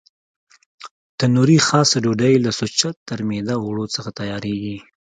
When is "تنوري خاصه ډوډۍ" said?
1.19-2.35